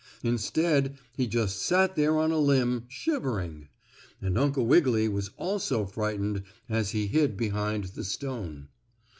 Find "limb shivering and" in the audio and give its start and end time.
2.39-4.35